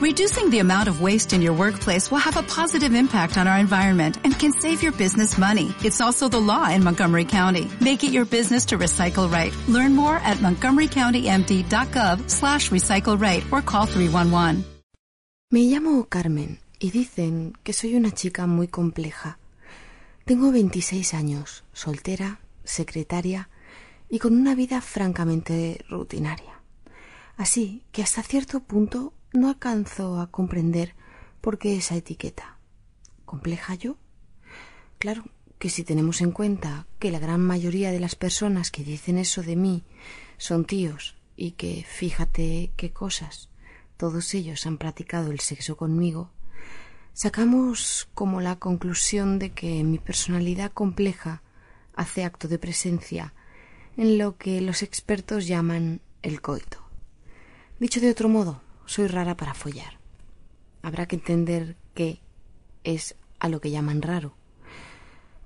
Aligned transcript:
Reducing 0.00 0.48
the 0.48 0.60
amount 0.60 0.88
of 0.88 1.02
waste 1.02 1.34
in 1.34 1.42
your 1.42 1.52
workplace 1.52 2.10
will 2.10 2.24
have 2.24 2.38
a 2.38 2.42
positive 2.42 2.94
impact 2.94 3.36
on 3.36 3.46
our 3.46 3.58
environment 3.58 4.16
and 4.24 4.32
can 4.32 4.50
save 4.50 4.82
your 4.82 4.92
business 4.92 5.36
money. 5.36 5.74
It's 5.84 6.00
also 6.00 6.26
the 6.26 6.40
law 6.40 6.70
in 6.70 6.82
Montgomery 6.82 7.26
County. 7.26 7.68
Make 7.82 8.02
it 8.02 8.10
your 8.10 8.24
business 8.24 8.64
to 8.68 8.78
recycle 8.78 9.30
right. 9.30 9.52
Learn 9.68 9.94
more 9.94 10.16
at 10.24 10.38
montgomerycountymd.gov 10.38 12.30
slash 12.30 12.70
recycle 12.70 13.20
right 13.20 13.44
or 13.52 13.60
call 13.60 13.84
311. 13.84 14.64
Me 15.50 15.68
llamo 15.68 16.08
Carmen 16.08 16.60
y 16.78 16.92
dicen 16.92 17.52
que 17.62 17.74
soy 17.74 17.94
una 17.94 18.10
chica 18.10 18.46
muy 18.46 18.68
compleja. 18.68 19.38
Tengo 20.24 20.50
26 20.50 21.12
años, 21.12 21.62
soltera, 21.74 22.40
secretaria 22.64 23.50
y 24.08 24.18
con 24.18 24.34
una 24.34 24.54
vida 24.54 24.80
francamente 24.80 25.84
rutinaria. 25.90 26.62
Así 27.36 27.84
que 27.92 28.02
hasta 28.02 28.22
cierto 28.22 28.60
punto 28.60 29.12
no 29.32 29.48
alcanzo 29.48 30.20
a 30.20 30.30
comprender 30.30 30.94
por 31.40 31.58
qué 31.58 31.76
esa 31.76 31.96
etiqueta. 31.96 32.58
¿Compleja 33.24 33.74
yo? 33.74 33.96
Claro 34.98 35.24
que 35.58 35.70
si 35.70 35.84
tenemos 35.84 36.20
en 36.20 36.32
cuenta 36.32 36.86
que 36.98 37.10
la 37.10 37.18
gran 37.18 37.40
mayoría 37.40 37.92
de 37.92 38.00
las 38.00 38.16
personas 38.16 38.70
que 38.70 38.82
dicen 38.82 39.18
eso 39.18 39.42
de 39.42 39.56
mí 39.56 39.84
son 40.38 40.64
tíos 40.64 41.16
y 41.36 41.52
que 41.52 41.84
fíjate 41.86 42.72
qué 42.76 42.92
cosas, 42.92 43.50
todos 43.96 44.34
ellos 44.34 44.66
han 44.66 44.78
practicado 44.78 45.30
el 45.30 45.40
sexo 45.40 45.76
conmigo, 45.76 46.30
sacamos 47.12 48.08
como 48.14 48.40
la 48.40 48.56
conclusión 48.56 49.38
de 49.38 49.52
que 49.52 49.84
mi 49.84 49.98
personalidad 49.98 50.72
compleja 50.72 51.42
hace 51.94 52.24
acto 52.24 52.48
de 52.48 52.58
presencia 52.58 53.34
en 53.96 54.16
lo 54.16 54.38
que 54.38 54.60
los 54.62 54.82
expertos 54.82 55.46
llaman 55.46 56.00
el 56.22 56.40
coito. 56.40 56.82
Dicho 57.78 58.00
de 58.00 58.10
otro 58.10 58.28
modo, 58.28 58.62
soy 58.90 59.06
rara 59.06 59.36
para 59.36 59.54
follar. 59.54 60.00
Habrá 60.82 61.06
que 61.06 61.14
entender 61.14 61.76
qué 61.94 62.20
es 62.82 63.14
a 63.38 63.48
lo 63.48 63.60
que 63.60 63.70
llaman 63.70 64.02
raro. 64.02 64.34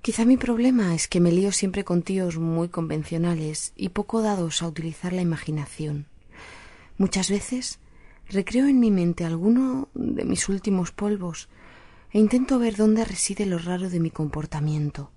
Quizá 0.01 0.25
mi 0.25 0.35
problema 0.35 0.95
es 0.95 1.07
que 1.07 1.19
me 1.19 1.31
lío 1.31 1.51
siempre 1.51 1.83
con 1.83 2.01
tíos 2.01 2.39
muy 2.39 2.69
convencionales 2.69 3.71
y 3.75 3.89
poco 3.89 4.23
dados 4.23 4.63
a 4.63 4.67
utilizar 4.67 5.13
la 5.13 5.21
imaginación. 5.21 6.07
Muchas 6.97 7.29
veces 7.29 7.77
recreo 8.29 8.65
en 8.65 8.79
mi 8.79 8.89
mente 8.89 9.25
alguno 9.25 9.89
de 9.93 10.25
mis 10.25 10.49
últimos 10.49 10.91
polvos 10.91 11.47
e 12.13 12.17
intento 12.17 12.57
ver 12.57 12.75
dónde 12.75 13.05
reside 13.05 13.45
lo 13.45 13.59
raro 13.59 13.91
de 13.91 13.99
mi 13.99 14.09
comportamiento. 14.09 15.11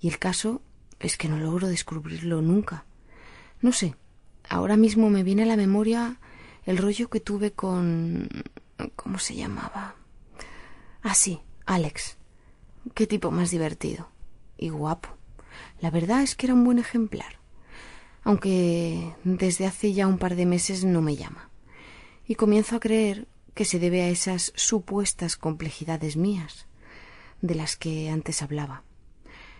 Y 0.00 0.08
el 0.08 0.18
caso 0.18 0.62
es 1.00 1.18
que 1.18 1.28
no 1.28 1.36
logro 1.36 1.68
descubrirlo 1.68 2.40
nunca. 2.40 2.86
No 3.60 3.72
sé, 3.72 3.94
ahora 4.48 4.78
mismo 4.78 5.10
me 5.10 5.22
viene 5.22 5.42
a 5.42 5.46
la 5.46 5.56
memoria 5.58 6.18
el 6.64 6.78
rollo 6.78 7.08
que 7.10 7.20
tuve 7.20 7.52
con... 7.52 8.28
¿Cómo 8.96 9.18
se 9.18 9.34
llamaba? 9.34 9.94
Ah, 11.02 11.14
sí, 11.14 11.40
Alex. 11.66 12.16
Qué 12.94 13.06
tipo 13.06 13.30
más 13.30 13.50
divertido. 13.50 14.08
Y 14.56 14.70
guapo. 14.70 15.08
La 15.80 15.90
verdad 15.90 16.22
es 16.22 16.34
que 16.34 16.46
era 16.46 16.54
un 16.54 16.64
buen 16.64 16.78
ejemplar. 16.78 17.38
Aunque 18.24 19.14
desde 19.24 19.66
hace 19.66 19.92
ya 19.92 20.06
un 20.06 20.18
par 20.18 20.36
de 20.36 20.46
meses 20.46 20.84
no 20.84 21.02
me 21.02 21.16
llama. 21.16 21.50
Y 22.26 22.36
comienzo 22.36 22.76
a 22.76 22.80
creer 22.80 23.26
que 23.54 23.64
se 23.64 23.78
debe 23.78 24.02
a 24.02 24.08
esas 24.08 24.52
supuestas 24.54 25.36
complejidades 25.36 26.16
mías, 26.16 26.66
de 27.40 27.54
las 27.54 27.76
que 27.76 28.08
antes 28.08 28.42
hablaba. 28.42 28.84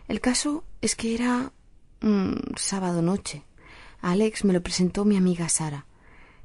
El 0.09 0.21
caso 0.21 0.65
es 0.81 0.97
que 0.97 1.15
era 1.15 1.53
un 2.01 2.41
sábado 2.57 3.03
noche. 3.03 3.45
Alex 4.01 4.45
me 4.45 4.53
lo 4.53 4.63
presentó 4.63 5.05
mi 5.05 5.17
amiga 5.17 5.49
Sara, 5.49 5.87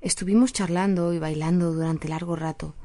Estuvimos 0.01 0.53
charlando 0.53 1.13
y 1.13 1.19
bailando 1.19 1.73
durante 1.73 2.07
largo 2.07 2.35
rato, 2.35 2.75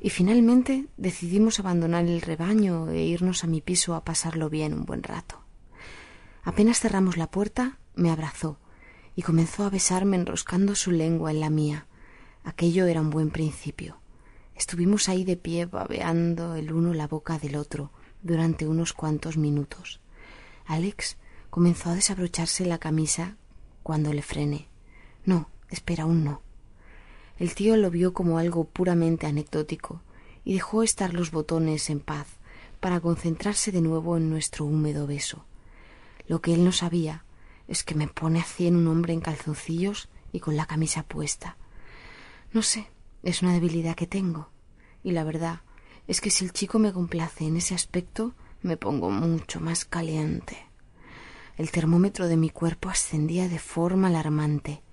y 0.00 0.10
finalmente 0.10 0.86
decidimos 0.96 1.60
abandonar 1.60 2.04
el 2.06 2.20
rebaño 2.20 2.90
e 2.90 3.02
irnos 3.02 3.44
a 3.44 3.46
mi 3.46 3.60
piso 3.60 3.94
a 3.94 4.04
pasarlo 4.04 4.50
bien 4.50 4.72
un 4.74 4.84
buen 4.84 5.02
rato. 5.02 5.42
Apenas 6.42 6.80
cerramos 6.80 7.16
la 7.16 7.30
puerta, 7.30 7.78
me 7.94 8.10
abrazó 8.10 8.58
y 9.14 9.22
comenzó 9.22 9.64
a 9.64 9.70
besarme 9.70 10.16
enroscando 10.16 10.74
su 10.74 10.90
lengua 10.90 11.30
en 11.30 11.40
la 11.40 11.50
mía. 11.50 11.86
Aquello 12.44 12.86
era 12.86 13.00
un 13.00 13.10
buen 13.10 13.30
principio. 13.30 14.00
Estuvimos 14.54 15.08
ahí 15.08 15.24
de 15.24 15.36
pie 15.36 15.66
babeando 15.66 16.54
el 16.56 16.72
uno 16.72 16.94
la 16.94 17.06
boca 17.06 17.38
del 17.38 17.56
otro 17.56 17.92
durante 18.22 18.66
unos 18.66 18.92
cuantos 18.92 19.36
minutos. 19.36 20.00
Alex 20.66 21.16
comenzó 21.50 21.90
a 21.90 21.94
desabrocharse 21.94 22.64
la 22.66 22.78
camisa 22.78 23.36
cuando 23.82 24.12
le 24.12 24.22
frené. 24.22 24.68
No, 25.24 25.50
espera, 25.68 26.04
aún 26.04 26.24
no. 26.24 26.42
El 27.42 27.56
tío 27.56 27.76
lo 27.76 27.90
vio 27.90 28.12
como 28.12 28.38
algo 28.38 28.62
puramente 28.62 29.26
anecdótico 29.26 30.00
y 30.44 30.54
dejó 30.54 30.84
estar 30.84 31.12
los 31.12 31.32
botones 31.32 31.90
en 31.90 31.98
paz 31.98 32.28
para 32.78 33.00
concentrarse 33.00 33.72
de 33.72 33.80
nuevo 33.80 34.16
en 34.16 34.30
nuestro 34.30 34.64
húmedo 34.64 35.08
beso. 35.08 35.44
Lo 36.28 36.40
que 36.40 36.54
él 36.54 36.62
no 36.62 36.70
sabía 36.70 37.24
es 37.66 37.82
que 37.82 37.96
me 37.96 38.06
pone 38.06 38.38
a 38.38 38.44
cien 38.44 38.76
un 38.76 38.86
hombre 38.86 39.12
en 39.12 39.20
calzoncillos 39.20 40.08
y 40.30 40.38
con 40.38 40.56
la 40.56 40.66
camisa 40.66 41.02
puesta. 41.02 41.56
No 42.52 42.62
sé, 42.62 42.86
es 43.24 43.42
una 43.42 43.54
debilidad 43.54 43.96
que 43.96 44.06
tengo. 44.06 44.50
Y 45.02 45.10
la 45.10 45.24
verdad 45.24 45.62
es 46.06 46.20
que 46.20 46.30
si 46.30 46.44
el 46.44 46.52
chico 46.52 46.78
me 46.78 46.92
complace 46.92 47.44
en 47.44 47.56
ese 47.56 47.74
aspecto, 47.74 48.34
me 48.62 48.76
pongo 48.76 49.10
mucho 49.10 49.58
más 49.58 49.84
caliente. 49.84 50.58
El 51.56 51.72
termómetro 51.72 52.28
de 52.28 52.36
mi 52.36 52.50
cuerpo 52.50 52.88
ascendía 52.88 53.48
de 53.48 53.58
forma 53.58 54.06
alarmante 54.06 54.84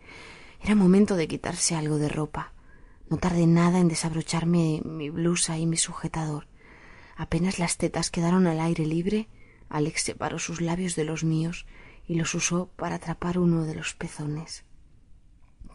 era 0.62 0.76
momento 0.76 1.16
de 1.16 1.28
quitarse 1.28 1.76
algo 1.76 1.98
de 1.98 2.10
ropa. 2.10 2.54
No 3.10 3.18
tardé 3.18 3.48
nada 3.48 3.80
en 3.80 3.88
desabrocharme 3.88 4.82
mi 4.86 5.10
blusa 5.10 5.58
y 5.58 5.66
mi 5.66 5.78
sujetador. 5.78 6.48
Apenas 7.16 7.60
las 7.60 7.78
tetas 7.78 8.12
quedaron 8.12 8.48
al 8.48 8.60
aire 8.60 8.86
libre, 8.86 9.28
Alex 9.70 10.04
separó 10.04 10.40
sus 10.40 10.62
labios 10.62 10.96
de 10.96 11.06
los 11.06 11.24
míos 11.24 11.66
y 12.08 12.16
los 12.16 12.34
usó 12.34 12.70
para 12.76 12.96
atrapar 12.96 13.38
uno 13.38 13.66
de 13.66 13.76
los 13.76 13.94
pezones. 13.94 14.64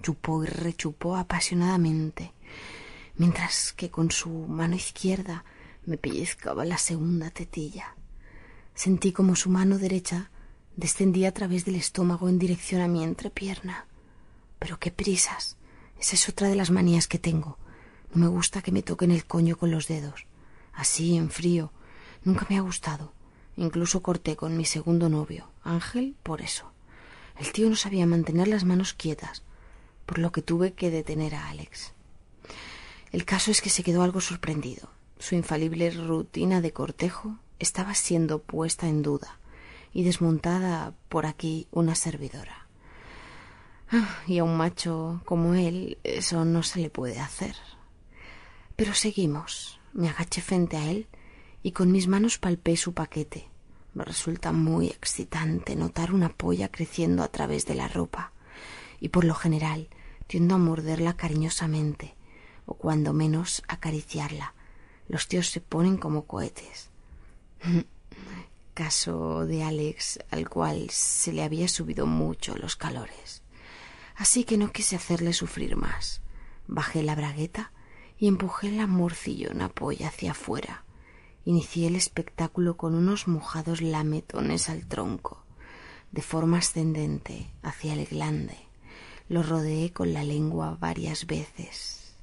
Chupó 0.03 0.45
y 0.45 0.47
rechupó 0.47 1.17
apasionadamente, 1.17 2.33
mientras 3.17 3.73
que 3.73 3.91
con 3.91 4.11
su 4.11 4.31
mano 4.31 4.75
izquierda 4.75 5.45
me 5.87 5.97
pellizcaba 5.97 6.65
la 6.65 6.79
segunda 6.79 7.31
tetilla. 7.31 7.97
Sentí 8.75 9.13
como 9.13 9.37
su 9.37 9.51
mano 9.51 9.79
derecha 9.79 10.31
descendía 10.77 11.29
a 11.29 11.33
través 11.33 11.65
del 11.65 11.77
estómago 11.77 12.29
en 12.29 12.39
dirección 12.39 12.81
a 12.81 12.89
mi 12.89 13.05
entrepierna. 13.05 13.87
Pero 14.65 14.81
qué 14.81 14.91
prisas. 14.91 15.59
Esa 16.01 16.15
es 16.15 16.27
otra 16.27 16.49
de 16.49 16.55
las 16.55 16.71
manías 16.71 17.07
que 17.07 17.19
tengo. 17.19 17.59
No 18.15 18.23
me 18.23 18.29
gusta 18.29 18.63
que 18.63 18.73
me 18.73 18.83
toquen 18.83 19.11
el 19.11 19.27
coño 19.27 19.59
con 19.59 19.71
los 19.71 19.89
dedos. 19.89 20.25
Así, 20.73 21.19
en 21.19 21.29
frío. 21.29 21.71
Nunca 22.23 22.47
me 22.49 22.57
ha 22.57 22.63
gustado. 22.63 23.13
Incluso 23.59 24.03
corté 24.03 24.37
con 24.37 24.57
mi 24.57 24.65
segundo 24.65 25.11
novio, 25.11 25.51
Ángel, 25.65 26.17
por 26.23 26.41
eso. 26.41 26.73
El 27.39 27.53
tío 27.53 27.69
no 27.69 27.77
sabía 27.77 28.07
mantener 28.07 28.49
las 28.49 28.65
manos 28.65 28.95
quietas, 28.95 29.43
por 30.07 30.19
lo 30.19 30.33
que 30.33 30.41
tuve 30.41 30.73
que 30.73 30.91
detener 30.91 31.35
a 31.35 31.51
Alex. 31.51 31.93
El 33.13 33.27
caso 33.27 33.51
es 33.51 33.61
que 33.61 33.69
se 33.69 33.83
quedó 33.83 34.03
algo 34.03 34.23
sorprendido. 34.23 34.89
Su 35.19 35.35
infalible 35.35 35.91
rutina 35.91 36.63
de 36.63 36.73
cortejo 36.73 37.37
estaba 37.59 37.95
siendo 37.95 38.39
puesta 38.39 38.89
en 38.89 39.03
duda 39.03 39.39
y 39.93 40.05
desmontada 40.05 40.95
por 41.11 41.27
aquí 41.27 41.69
una 41.71 41.95
servidora. 41.95 42.64
Ah, 43.97 44.25
y 44.27 44.39
a 44.39 44.45
un 44.45 44.57
macho 44.57 45.23
como 45.25 45.55
él 45.55 45.99
eso 46.03 46.45
no 46.45 46.65
se 46.65 46.81
le 46.81 46.91
puede 46.91 47.21
hacer. 47.21 47.55
Pero 48.75 48.93
seguimos. 48.93 49.79
Me 49.93 50.09
agaché 50.09 50.41
frente 50.41 50.77
a 50.77 50.91
él 50.91 51.07
y 51.63 51.71
con 51.71 51.93
mis 51.93 52.09
manos 52.09 52.39
palpé 52.39 52.77
su 52.77 52.93
paquete. 52.93 53.49
Me 53.93 54.05
resulta 54.05 54.51
muy 54.51 54.89
excitante 54.89 55.77
notar 55.77 56.13
una 56.13 56.31
polla 56.31 56.73
creciendo 56.73 57.23
a 57.23 57.29
través 57.29 57.67
de 57.67 57.77
la 57.77 57.87
ropa 57.87 58.33
y 58.99 59.11
por 59.11 59.25
lo 59.25 59.35
general 59.35 59.87
tiendo 60.27 60.57
a 60.57 60.59
morderla 60.59 61.17
cariñosamente 61.17 62.17
o 62.67 62.75
cuando 62.75 63.13
menos 63.13 63.63
acariciarla. 63.69 64.55
Los 65.07 65.29
tíos 65.29 65.51
se 65.51 65.61
ponen 65.61 65.99
como 65.99 66.25
cohetes. 66.25 66.91
Caso 68.75 69.47
de 69.47 69.63
Alex 69.63 70.19
al 70.33 70.49
cual 70.49 70.91
se 70.91 71.33
le 71.33 71.45
había 71.45 71.69
subido 71.69 72.07
mucho 72.07 72.57
los 72.57 72.75
calores 72.75 73.44
así 74.15 74.45
que 74.45 74.57
no 74.57 74.73
quise 74.73 74.97
hacerle 74.97 75.33
sufrir 75.33 75.77
más. 75.77 76.23
Bajé 76.67 77.03
la 77.03 77.15
bragueta 77.15 77.73
y 78.19 78.29
empujé 78.29 78.71
la 78.71 78.87
morcillona 78.87 79.69
polla 79.69 80.09
hacia 80.09 80.33
afuera. 80.33 80.85
Inicié 81.45 81.89
el 81.89 81.97
espectáculo 81.97 82.77
con 82.77 82.95
unos 82.95 83.29
mojados 83.29 83.83
lametones 83.83 84.71
al 84.71 84.87
tronco, 84.87 85.45
de 86.11 86.23
forma 86.23 86.59
ascendente 86.59 87.51
hacia 87.63 87.93
el 87.93 88.07
glande. 88.07 88.57
Lo 89.29 89.43
rodeé 89.43 89.93
con 89.93 90.13
la 90.13 90.25
lengua 90.25 90.77
varias 90.81 91.27
veces. 91.27 92.15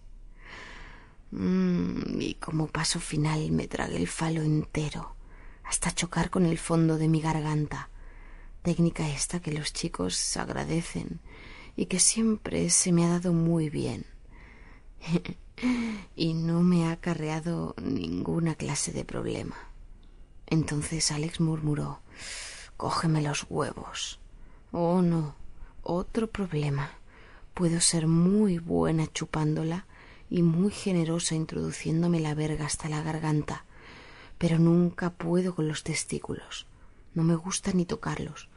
Mm, 1.31 2.19
y 2.19 2.33
como 2.35 2.67
paso 2.67 2.99
final 2.99 3.51
me 3.51 3.67
tragué 3.67 3.97
el 3.97 4.07
falo 4.07 4.41
entero, 4.41 5.15
hasta 5.63 5.91
chocar 5.91 6.29
con 6.29 6.45
el 6.45 6.57
fondo 6.57 6.97
de 6.97 7.07
mi 7.07 7.21
garganta. 7.21 7.89
Técnica 8.63 9.07
esta 9.09 9.39
que 9.39 9.51
los 9.51 9.73
chicos 9.73 10.35
agradecen 10.37 11.19
y 11.75 11.85
que 11.85 11.99
siempre 11.99 12.69
se 12.69 12.91
me 12.91 13.05
ha 13.05 13.09
dado 13.09 13.33
muy 13.33 13.69
bien. 13.69 14.05
y 16.15 16.33
no 16.33 16.61
me 16.61 16.87
ha 16.87 16.91
acarreado 16.91 17.75
ninguna 17.81 18.55
clase 18.55 18.91
de 18.91 19.05
problema. 19.05 19.55
Entonces 20.47 21.11
Alex 21.11 21.39
murmuró 21.39 21.99
Cógeme 22.77 23.21
los 23.21 23.45
huevos. 23.49 24.19
Oh, 24.71 25.03
no. 25.03 25.35
Otro 25.83 26.31
problema. 26.31 26.89
Puedo 27.53 27.79
ser 27.79 28.07
muy 28.07 28.57
buena 28.57 29.05
chupándola 29.05 29.85
y 30.31 30.41
muy 30.41 30.71
generosa 30.71 31.35
introduciéndome 31.35 32.19
la 32.19 32.33
verga 32.33 32.65
hasta 32.65 32.89
la 32.89 33.03
garganta, 33.03 33.65
pero 34.37 34.57
nunca 34.57 35.11
puedo 35.11 35.53
con 35.53 35.67
los 35.67 35.83
testículos. 35.83 36.65
No 37.13 37.23
me 37.23 37.35
gusta 37.35 37.71
ni 37.73 37.85
tocarlos. 37.85 38.49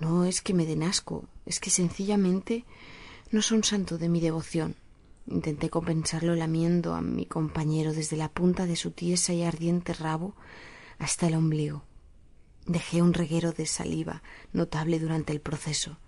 No 0.00 0.24
es 0.24 0.40
que 0.40 0.54
me 0.54 0.64
den 0.64 0.82
asco, 0.82 1.28
es 1.44 1.60
que 1.60 1.68
sencillamente 1.68 2.64
no 3.30 3.42
son 3.42 3.62
santo 3.62 3.98
de 3.98 4.08
mi 4.08 4.20
devoción. 4.20 4.74
Intenté 5.26 5.68
compensarlo 5.68 6.34
lamiendo 6.34 6.94
a 6.94 7.02
mi 7.02 7.26
compañero 7.26 7.92
desde 7.92 8.16
la 8.16 8.30
punta 8.30 8.64
de 8.64 8.76
su 8.76 8.92
tiesa 8.92 9.34
y 9.34 9.44
ardiente 9.44 9.92
rabo 9.92 10.34
hasta 10.98 11.28
el 11.28 11.34
ombligo. 11.34 11.84
Dejé 12.64 13.02
un 13.02 13.12
reguero 13.12 13.52
de 13.52 13.66
saliva 13.66 14.22
notable 14.54 14.98
durante 14.98 15.34
el 15.34 15.40
proceso. 15.42 15.98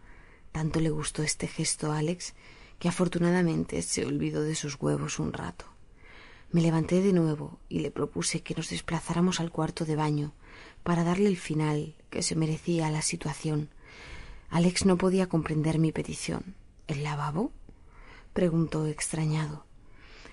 Tanto 0.52 0.80
le 0.80 0.88
gustó 0.88 1.22
este 1.22 1.46
gesto 1.46 1.92
a 1.92 1.98
Alex 1.98 2.34
que 2.78 2.88
afortunadamente 2.88 3.82
se 3.82 4.06
olvidó 4.06 4.42
de 4.42 4.54
sus 4.54 4.80
huevos 4.80 5.18
un 5.18 5.34
rato. 5.34 5.66
Me 6.50 6.62
levanté 6.62 7.02
de 7.02 7.12
nuevo 7.12 7.58
y 7.68 7.80
le 7.80 7.90
propuse 7.90 8.42
que 8.42 8.54
nos 8.54 8.70
desplazáramos 8.70 9.38
al 9.38 9.50
cuarto 9.50 9.84
de 9.84 9.96
baño 9.96 10.32
para 10.82 11.04
darle 11.04 11.28
el 11.28 11.36
final 11.36 11.94
que 12.10 12.22
se 12.22 12.36
merecía 12.36 12.86
a 12.86 12.90
la 12.90 13.02
situación. 13.02 13.68
Alex 14.52 14.84
no 14.84 14.98
podía 14.98 15.30
comprender 15.30 15.78
mi 15.78 15.92
petición. 15.92 16.54
¿El 16.86 17.04
lavabo? 17.04 17.52
preguntó 18.34 18.86
extrañado. 18.86 19.64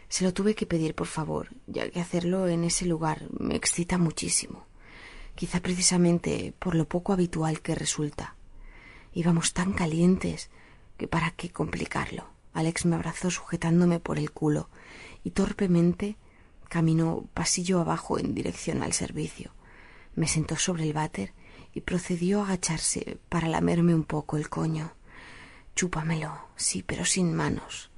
Se 0.10 0.26
lo 0.26 0.34
tuve 0.34 0.56
que 0.56 0.66
pedir 0.66 0.94
por 0.94 1.08
favor, 1.08 1.56
ya 1.68 1.90
que 1.90 2.02
hacerlo 2.02 2.50
en 2.50 2.66
ese 2.66 2.86
lugar 2.86 3.28
me 3.40 3.56
excita 3.56 3.98
muchísimo, 3.98 4.66
quizá 5.36 5.62
precisamente 5.62 6.54
por 6.60 6.76
lo 6.76 6.86
poco 6.86 7.14
habitual 7.14 7.62
que 7.62 7.76
resulta. 7.76 8.36
Íbamos 9.14 9.54
tan 9.54 9.72
calientes 9.72 10.50
que 10.98 11.08
para 11.08 11.32
qué 11.32 11.50
complicarlo. 11.50 12.26
Alex 12.52 12.86
me 12.88 12.98
abrazó 12.98 13.32
sujetándome 13.32 14.02
por 14.02 14.20
el 14.20 14.32
culo 14.32 14.70
y 15.24 15.32
torpemente 15.32 16.18
caminó 16.68 17.30
pasillo 17.34 17.80
abajo 17.80 18.20
en 18.20 18.36
dirección 18.36 18.84
al 18.84 18.92
servicio. 18.92 19.54
Me 20.14 20.28
sentó 20.28 20.58
sobre 20.58 20.84
el 20.84 20.92
váter 20.92 21.32
procedió 21.82 22.42
a 22.42 22.46
agacharse 22.46 23.20
para 23.30 23.48
lamerme 23.48 23.96
un 23.96 24.04
poco 24.04 24.38
el 24.38 24.50
coño. 24.50 24.94
Chúpamelo, 25.76 26.48
sí, 26.56 26.84
pero 26.84 27.06
sin 27.06 27.34
manos. 27.34 27.92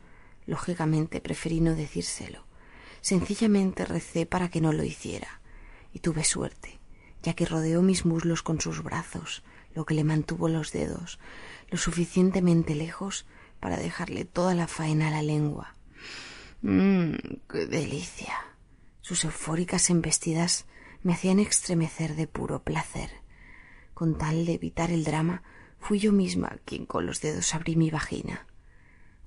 Lógicamente 0.46 1.22
preferí 1.22 1.62
no 1.62 1.76
decírselo. 1.76 2.46
Sencillamente 3.02 3.86
recé 3.86 4.26
para 4.26 4.50
que 4.50 4.62
no 4.62 4.74
lo 4.74 4.84
hiciera. 4.84 5.42
Y 5.94 6.00
tuve 6.00 6.24
suerte, 6.24 6.80
ya 7.24 7.34
que 7.34 7.46
rodeó 7.46 7.82
mis 7.82 8.06
muslos 8.06 8.44
con 8.44 8.62
sus 8.62 8.84
brazos, 8.84 9.44
lo 9.74 9.86
que 9.86 9.94
le 9.94 10.04
mantuvo 10.04 10.50
los 10.50 10.72
dedos 10.72 11.20
lo 11.72 11.78
suficientemente 11.78 12.76
lejos 12.76 13.26
para 13.60 13.78
dejarle 13.78 14.26
toda 14.26 14.54
la 14.54 14.68
faena 14.68 15.08
a 15.08 15.12
la 15.12 15.24
lengua. 15.24 15.74
¡Mmm! 16.62 17.16
¡Qué 17.50 17.66
delicia! 17.66 18.36
Sus 19.00 19.24
eufóricas 19.24 19.90
embestidas 19.90 20.66
me 21.02 21.14
hacían 21.14 21.40
estremecer 21.40 22.16
de 22.16 22.28
puro 22.28 22.62
placer. 22.62 23.21
Con 24.02 24.18
tal 24.18 24.48
de 24.48 24.54
evitar 24.54 24.90
el 24.90 25.04
drama, 25.04 25.44
Fui 25.80 26.00
yo 26.00 26.12
misma 26.12 26.58
quien 26.66 26.88
con 26.88 27.06
los 27.06 27.22
dedos 27.22 27.54
abrí 27.54 27.76
mi 27.76 27.92
vagina. 27.92 28.48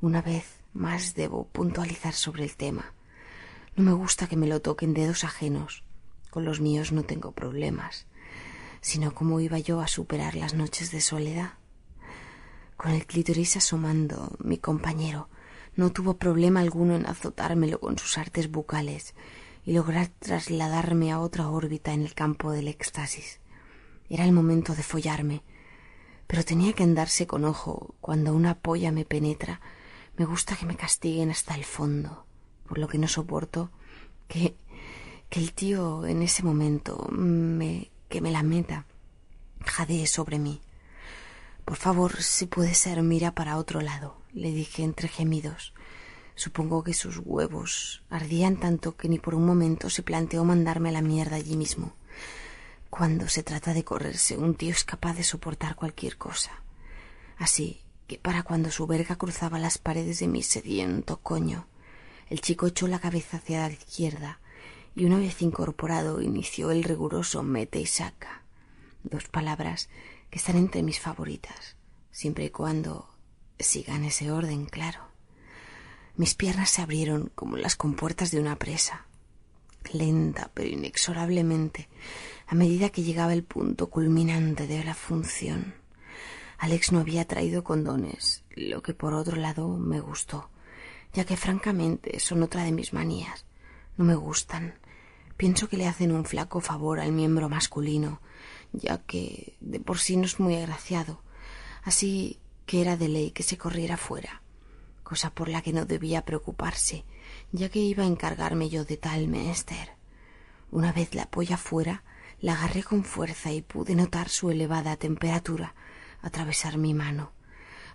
Una 0.01 0.21
vez 0.21 0.59
más 0.73 1.15
debo 1.15 1.47
puntualizar 1.47 2.13
sobre 2.13 2.43
el 2.43 2.57
tema. 2.57 2.93
No 3.77 3.85
me 3.85 3.93
gusta 3.93 4.27
que 4.27 4.37
me 4.37 4.49
lo 4.49 4.61
toquen 4.63 4.93
dedos 4.93 5.23
ajenos. 5.23 5.85
Con 6.29 6.45
los 6.45 6.61
míos 6.61 6.91
no 6.91 7.05
tengo 7.05 7.31
problemas. 7.31 8.09
Sino 8.81 9.15
cómo 9.15 9.39
iba 9.39 9.61
yo 9.61 9.81
a 9.81 9.87
superar 9.87 10.35
las 10.35 10.55
noches 10.55 10.91
de 10.91 11.01
soledad. 11.01 11.53
Con 12.77 12.91
el 12.91 13.07
clítoris 13.07 13.57
asomando, 13.57 14.37
mi 14.41 14.59
compañero 14.59 15.29
no 15.77 15.93
tuvo 15.93 16.15
problema 16.15 16.59
alguno 16.59 16.97
en 16.97 17.07
azotármelo 17.07 17.79
con 17.79 17.97
sus 17.97 18.19
artes 18.19 18.51
bucales 18.51 19.15
y 19.65 19.73
lograr 19.73 20.09
trasladarme 20.19 21.13
a 21.13 21.21
otra 21.21 21.49
órbita 21.49 21.93
en 21.93 22.03
el 22.03 22.15
campo 22.15 22.51
del 22.51 22.67
éxtasis. 22.67 23.39
Era 24.09 24.25
el 24.25 24.33
momento 24.33 24.75
de 24.75 24.83
follarme, 24.83 25.43
pero 26.27 26.45
tenía 26.45 26.73
que 26.73 26.83
andarse 26.83 27.27
con 27.27 27.45
ojo. 27.45 27.95
Cuando 28.01 28.35
una 28.35 28.55
polla 28.55 28.93
me 28.93 29.05
penetra, 29.05 29.61
me 30.17 30.25
gusta 30.25 30.57
que 30.57 30.67
me 30.67 30.77
castiguen 30.77 31.31
hasta 31.31 31.55
el 31.55 31.65
fondo, 31.65 32.27
por 32.69 32.79
lo 32.79 32.89
que 32.89 32.99
no 32.99 33.09
soporto 33.09 33.71
que, 34.29 34.55
que 35.29 35.41
el 35.41 35.53
tío 35.53 36.07
en 36.07 36.23
ese 36.23 36.43
momento 36.43 37.09
me, 37.11 37.91
que 38.09 38.21
me 38.21 38.31
la 38.31 38.43
meta, 38.43 38.87
jadee 39.65 40.07
sobre 40.07 40.39
mí. 40.39 40.61
Por 41.65 41.77
favor, 41.77 42.23
si 42.23 42.47
puede 42.47 42.75
ser, 42.75 43.03
mira 43.03 43.35
para 43.35 43.57
otro 43.57 43.81
lado, 43.81 44.19
le 44.33 44.53
dije 44.53 44.83
entre 44.83 45.09
gemidos. 45.09 45.73
Supongo 46.37 46.83
que 46.83 46.95
sus 46.95 47.21
huevos 47.25 48.03
ardían 48.11 48.57
tanto 48.57 48.97
que 48.97 49.09
ni 49.09 49.19
por 49.19 49.35
un 49.35 49.47
momento 49.47 49.89
se 49.89 50.03
planteó 50.03 50.45
mandarme 50.45 50.91
a 50.91 50.93
la 50.93 51.01
mierda 51.01 51.37
allí 51.37 51.57
mismo. 51.57 51.95
Cuando 52.97 53.29
se 53.29 53.43
trata 53.43 53.75
de 53.75 53.83
correrse, 53.83 54.39
un 54.39 54.55
tío 54.55 54.71
es 54.71 54.85
capaz 54.85 55.15
de 55.15 55.25
soportar 55.25 55.75
cualquier 55.75 56.17
cosa. 56.17 56.53
Así 57.37 57.83
que 58.07 58.19
para 58.19 58.45
cuando 58.45 58.71
su 58.71 58.87
verga 58.87 59.17
cruzaba 59.17 59.59
las 59.59 59.79
paredes 59.79 60.21
de 60.21 60.29
mi 60.29 60.45
sediento 60.45 61.17
coño, 61.17 61.67
el 62.31 62.41
chico 62.41 62.69
echó 62.69 62.87
la 62.87 63.01
cabeza 63.01 63.39
hacia 63.39 63.67
la 63.67 63.73
izquierda 63.73 64.39
y 64.95 65.07
una 65.07 65.19
vez 65.19 65.43
incorporado 65.43 66.23
inició 66.23 66.71
el 66.71 66.85
riguroso 66.85 67.43
mete 67.43 67.81
y 67.81 67.87
saca. 67.87 68.43
Dos 69.03 69.25
palabras 69.25 69.89
que 70.31 70.39
están 70.39 70.57
entre 70.57 70.85
mis 70.85 71.01
favoritas, 71.01 71.75
siempre 72.13 72.45
y 72.45 72.51
cuando 72.51 73.13
sigan 73.59 74.05
ese 74.05 74.31
orden, 74.31 74.67
claro. 74.67 75.01
Mis 76.15 76.37
piernas 76.37 76.71
se 76.71 76.81
abrieron 76.81 77.33
como 77.35 77.57
las 77.57 77.75
compuertas 77.75 78.31
de 78.31 78.39
una 78.39 78.55
presa. 78.55 79.07
Lenta 79.93 80.53
pero 80.55 80.69
inexorablemente 80.71 81.89
a 82.47 82.55
medida 82.55 82.91
que 82.91 83.03
llegaba 83.03 83.33
el 83.33 83.45
punto 83.45 83.89
culminante 83.89 84.67
de 84.67 84.85
la 84.85 84.95
función. 84.95 85.75
Alex 86.59 86.93
no 86.93 87.01
había 87.01 87.27
traído 87.27 87.65
condones, 87.65 88.45
lo 88.55 88.83
que 88.83 88.95
por 88.95 89.15
otro 89.15 89.37
lado 89.37 89.69
me 89.77 90.01
gustó, 90.01 90.51
ya 91.13 91.25
que 91.25 91.37
francamente 91.37 92.21
son 92.21 92.43
otra 92.43 92.65
de 92.65 92.73
mis 92.73 92.93
manías. 92.93 93.45
No 93.97 94.05
me 94.05 94.15
gustan. 94.15 94.75
Pienso 95.37 95.69
que 95.69 95.77
le 95.77 95.87
hacen 95.87 96.13
un 96.13 96.25
flaco 96.25 96.61
favor 96.61 97.01
al 97.01 97.13
miembro 97.13 97.49
masculino, 97.49 98.21
ya 98.73 98.99
que 98.99 99.57
de 99.61 99.81
por 99.81 99.99
sí 99.99 100.17
no 100.17 100.25
es 100.25 100.39
muy 100.39 100.57
agraciado, 100.57 101.23
así 101.83 102.39
que 102.67 102.81
era 102.81 102.97
de 102.97 103.09
ley 103.09 103.31
que 103.31 103.43
se 103.43 103.59
corriera 103.59 103.97
fuera, 103.97 104.43
cosa 105.03 105.31
por 105.31 105.49
la 105.49 105.61
que 105.63 105.73
no 105.73 105.87
debía 105.87 106.25
preocuparse, 106.25 107.05
ya 107.53 107.69
que 107.69 107.81
iba 107.81 108.05
a 108.05 108.09
encargarme 108.09 108.69
yo 108.69 108.85
de 108.85 108.97
tal 108.97 109.29
menester. 109.29 109.91
Una 110.71 110.93
vez 110.93 111.15
la 111.15 111.27
polla 111.27 111.57
fuera, 111.57 112.05
la 112.45 112.53
agarré 112.53 112.83
con 112.83 113.05
fuerza 113.05 113.53
y 113.53 113.63
pude 113.63 113.95
notar 113.95 114.29
su 114.29 114.51
elevada 114.51 114.99
temperatura 114.99 115.75
atravesar 116.21 116.77
mi 116.77 116.93
mano, 116.93 117.33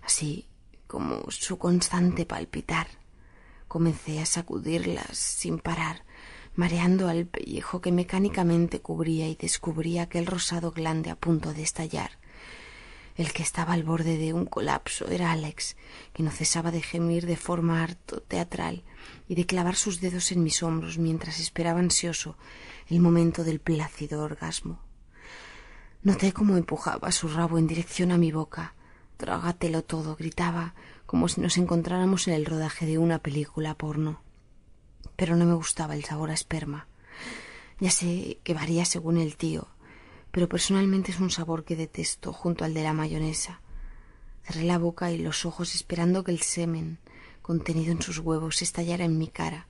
así 0.02 0.48
como 0.88 1.30
su 1.30 1.56
constante 1.56 2.26
palpitar. 2.26 2.88
Comencé 3.68 4.18
a 4.18 4.26
sacudirlas 4.26 5.16
sin 5.16 5.60
parar, 5.60 6.04
mareando 6.56 7.08
al 7.08 7.26
pellejo 7.26 7.80
que 7.80 7.92
mecánicamente 7.92 8.80
cubría 8.80 9.28
y 9.28 9.36
descubría 9.36 10.02
aquel 10.02 10.26
rosado 10.26 10.72
glande 10.72 11.10
a 11.10 11.14
punto 11.14 11.54
de 11.54 11.62
estallar. 11.62 12.18
El 13.14 13.32
que 13.32 13.44
estaba 13.44 13.74
al 13.74 13.84
borde 13.84 14.18
de 14.18 14.32
un 14.32 14.46
colapso 14.46 15.06
era 15.06 15.30
Alex, 15.30 15.76
que 16.12 16.24
no 16.24 16.32
cesaba 16.32 16.72
de 16.72 16.82
gemir 16.82 17.24
de 17.26 17.36
forma 17.36 17.84
harto 17.84 18.20
teatral 18.20 18.82
y 19.28 19.34
de 19.34 19.46
clavar 19.46 19.76
sus 19.76 20.00
dedos 20.00 20.32
en 20.32 20.42
mis 20.42 20.62
hombros 20.62 20.98
mientras 20.98 21.40
esperaba 21.40 21.80
ansioso 21.80 22.36
el 22.88 23.00
momento 23.00 23.44
del 23.44 23.60
plácido 23.60 24.22
orgasmo. 24.22 24.80
Noté 26.02 26.32
cómo 26.32 26.56
empujaba 26.56 27.12
su 27.12 27.28
rabo 27.28 27.58
en 27.58 27.66
dirección 27.66 28.10
a 28.10 28.18
mi 28.18 28.32
boca. 28.32 28.74
Trágatelo 29.18 29.84
todo, 29.84 30.16
gritaba, 30.16 30.74
como 31.04 31.28
si 31.28 31.40
nos 31.40 31.58
encontráramos 31.58 32.26
en 32.26 32.34
el 32.34 32.46
rodaje 32.46 32.86
de 32.86 32.96
una 32.96 33.18
película 33.18 33.74
porno. 33.74 34.22
Pero 35.16 35.36
no 35.36 35.44
me 35.44 35.54
gustaba 35.54 35.94
el 35.94 36.04
sabor 36.04 36.30
a 36.30 36.34
esperma. 36.34 36.88
Ya 37.80 37.90
sé 37.90 38.38
que 38.44 38.54
varía 38.54 38.84
según 38.84 39.18
el 39.18 39.36
tío, 39.36 39.68
pero 40.30 40.48
personalmente 40.48 41.12
es 41.12 41.20
un 41.20 41.30
sabor 41.30 41.64
que 41.64 41.76
detesto 41.76 42.32
junto 42.32 42.64
al 42.64 42.74
de 42.74 42.82
la 42.82 42.94
mayonesa. 42.94 43.60
Cerré 44.42 44.64
la 44.64 44.78
boca 44.78 45.12
y 45.12 45.18
los 45.18 45.44
ojos 45.44 45.74
esperando 45.74 46.24
que 46.24 46.32
el 46.32 46.40
semen 46.40 46.98
contenido 47.42 47.92
en 47.92 48.02
sus 48.02 48.18
huevos 48.18 48.62
estallara 48.62 49.04
en 49.04 49.18
mi 49.18 49.28
cara. 49.28 49.66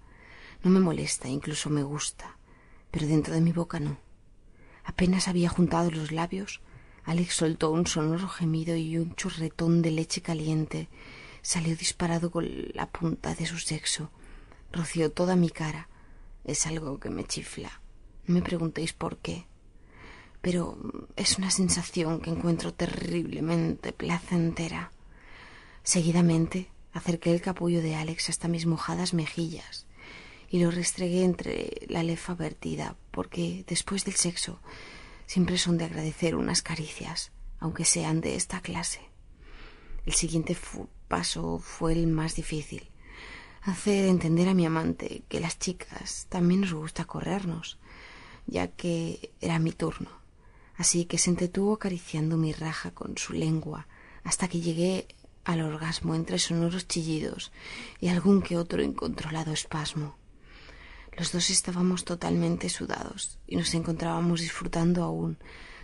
No 0.63 0.71
me 0.71 0.81
molesta, 0.81 1.29
incluso 1.29 1.71
me 1.71 1.83
gusta 1.83 2.37
pero 2.91 3.07
dentro 3.07 3.35
de 3.35 3.41
mi 3.41 3.53
boca 3.53 3.81
no. 3.81 3.99
Apenas 4.85 5.29
había 5.29 5.49
juntado 5.49 5.91
los 5.91 6.13
labios, 6.13 6.61
Alex 7.05 7.35
soltó 7.35 7.71
un 7.71 7.87
sonoro 7.87 8.29
gemido 8.29 8.77
y 8.77 8.99
un 8.99 9.15
chorretón 9.15 9.83
de 9.83 9.91
leche 9.91 10.21
caliente 10.21 10.89
salió 11.43 11.75
disparado 11.77 12.31
con 12.31 12.47
la 12.75 12.91
punta 12.91 13.35
de 13.35 13.47
su 13.47 13.59
sexo, 13.59 14.11
roció 14.73 15.11
toda 15.11 15.37
mi 15.37 15.51
cara. 15.51 15.89
Es 16.45 16.67
algo 16.67 16.99
que 16.99 17.11
me 17.11 17.25
chifla. 17.25 17.81
No 18.27 18.35
me 18.35 18.43
preguntéis 18.43 18.93
por 18.93 19.19
qué. 19.19 19.47
Pero 20.41 20.79
es 21.17 21.39
una 21.39 21.51
sensación 21.51 22.21
que 22.21 22.31
encuentro 22.31 22.73
terriblemente 22.73 23.93
placentera. 23.93 24.91
Seguidamente 25.83 26.71
acerqué 26.93 27.33
el 27.33 27.41
capullo 27.41 27.83
de 27.83 27.95
Alex 27.95 28.29
hasta 28.29 28.49
mis 28.49 28.67
mojadas 28.67 29.15
mejillas 29.15 29.87
y 30.51 30.59
lo 30.59 30.71
restregué 30.71 31.23
entre 31.23 31.87
la 31.89 32.03
lefa 32.03 32.35
vertida, 32.35 32.97
porque 33.13 33.65
después 33.69 34.05
del 34.05 34.15
sexo 34.15 34.61
siempre 35.27 35.59
son 35.59 35.79
de 35.79 35.85
agradecer 35.85 36.35
unas 36.35 36.61
caricias, 36.61 37.31
aunque 37.61 37.85
sean 37.85 38.21
de 38.21 38.35
esta 38.35 38.61
clase. 38.61 39.01
El 40.07 40.15
siguiente 40.15 40.57
paso 41.07 41.61
fue 41.61 41.93
el 41.93 42.09
más 42.09 42.35
difícil, 42.35 42.91
hacer 43.63 44.07
entender 44.07 44.49
a 44.49 44.55
mi 44.55 44.67
amante 44.67 45.23
que 45.29 45.39
las 45.39 45.59
chicas 45.59 46.27
también 46.29 46.63
nos 46.63 46.73
gusta 46.73 47.05
corrernos, 47.05 47.79
ya 48.47 48.69
que 48.69 49.33
era 49.41 49.61
mi 49.61 49.71
turno. 49.71 50.11
Así 50.77 51.05
que 51.05 51.19
se 51.19 51.31
entretuvo 51.31 51.75
acariciando 51.75 52.37
mi 52.37 52.53
raja 52.53 52.91
con 52.91 53.17
su 53.19 53.35
lengua 53.35 53.87
hasta 54.25 54.49
que 54.49 54.61
llegué 54.61 55.07
al 55.45 55.63
orgasmo 55.63 56.15
entre 56.15 56.39
sonoros 56.39 56.87
chillidos 56.87 57.53
y 58.01 58.09
algún 58.09 58.43
que 58.43 58.57
otro 58.57 58.83
incontrolado 58.83 59.53
espasmo. 59.53 60.17
Los 61.17 61.33
dos 61.33 61.51
estábamos 61.51 62.05
totalmente 62.05 62.69
sudados 62.69 63.39
y 63.47 63.57
nos 63.57 63.75
encontrábamos 63.75 64.41
disfrutando 64.41 65.03
aún 65.03 65.39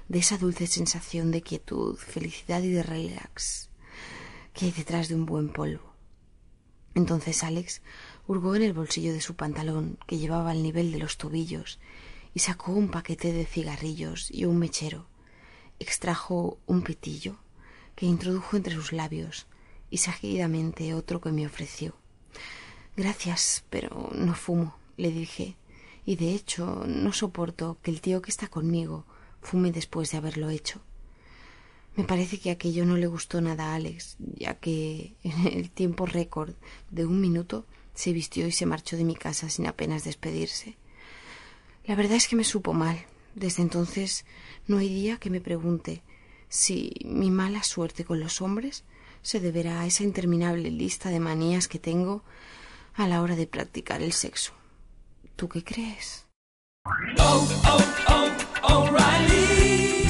de 0.08 0.20
esa 0.20 0.38
dulce 0.38 0.66
sensación 0.66 1.30
de 1.30 1.42
quietud, 1.42 1.96
felicidad 1.96 2.62
y 2.62 2.70
de 2.70 2.82
relax 2.82 3.70
que 4.52 4.66
hay 4.66 4.72
detrás 4.72 5.08
de 5.08 5.14
un 5.14 5.26
buen 5.26 5.50
polvo. 5.50 5.92
Entonces 6.94 7.44
Alex 7.44 7.82
hurgó 8.26 8.56
en 8.56 8.62
el 8.62 8.72
bolsillo 8.72 9.12
de 9.12 9.20
su 9.20 9.36
pantalón, 9.36 9.98
que 10.06 10.16
llevaba 10.16 10.50
al 10.50 10.62
nivel 10.62 10.92
de 10.92 10.98
los 10.98 11.18
tobillos, 11.18 11.78
y 12.32 12.38
sacó 12.40 12.72
un 12.72 12.88
paquete 12.88 13.32
de 13.32 13.44
cigarrillos 13.44 14.30
y 14.30 14.46
un 14.46 14.58
mechero. 14.58 15.06
Extrajo 15.78 16.58
un 16.66 16.82
pitillo 16.82 17.38
que 17.96 18.06
introdujo 18.06 18.56
entre 18.56 18.74
sus 18.74 18.92
labios 18.92 19.46
y 19.90 19.98
seguidamente 19.98 20.94
otro 20.94 21.20
que 21.20 21.32
me 21.32 21.46
ofreció. 21.46 21.96
Gracias, 22.96 23.64
pero 23.68 24.10
no 24.14 24.34
fumo, 24.34 24.76
le 24.96 25.10
dije, 25.10 25.56
y 26.04 26.16
de 26.16 26.34
hecho 26.34 26.84
no 26.86 27.12
soporto 27.12 27.78
que 27.82 27.90
el 27.90 28.00
tío 28.00 28.22
que 28.22 28.30
está 28.30 28.48
conmigo 28.48 29.04
fume 29.42 29.72
después 29.72 30.10
de 30.10 30.18
haberlo 30.18 30.50
hecho. 30.50 30.80
Me 31.96 32.04
parece 32.04 32.38
que 32.38 32.50
aquello 32.50 32.84
no 32.84 32.96
le 32.96 33.06
gustó 33.06 33.40
nada 33.40 33.72
a 33.72 33.74
Alex, 33.74 34.16
ya 34.18 34.54
que 34.54 35.14
en 35.22 35.46
el 35.46 35.70
tiempo 35.70 36.04
récord 36.04 36.54
de 36.90 37.06
un 37.06 37.20
minuto 37.20 37.64
se 37.94 38.12
vistió 38.12 38.46
y 38.46 38.52
se 38.52 38.66
marchó 38.66 38.96
de 38.98 39.04
mi 39.04 39.14
casa 39.14 39.48
sin 39.48 39.66
apenas 39.66 40.04
despedirse. 40.04 40.76
La 41.86 41.94
verdad 41.94 42.16
es 42.16 42.28
que 42.28 42.36
me 42.36 42.44
supo 42.44 42.74
mal. 42.74 43.06
Desde 43.34 43.62
entonces 43.62 44.26
no 44.66 44.78
hay 44.78 44.88
día 44.88 45.18
que 45.18 45.30
me 45.30 45.40
pregunte 45.40 46.02
si 46.48 46.94
mi 47.04 47.30
mala 47.30 47.62
suerte 47.62 48.04
con 48.04 48.20
los 48.20 48.40
hombres 48.40 48.84
se 49.22 49.40
deberá 49.40 49.80
a 49.80 49.86
esa 49.86 50.04
interminable 50.04 50.70
lista 50.70 51.10
de 51.10 51.20
manías 51.20 51.68
que 51.68 51.78
tengo 51.78 52.22
a 52.94 53.06
la 53.06 53.22
hora 53.22 53.36
de 53.36 53.46
practicar 53.46 54.02
el 54.02 54.12
sexo. 54.12 54.52
¿Tú 55.36 55.48
qué 55.48 55.64
crees? 55.64 56.26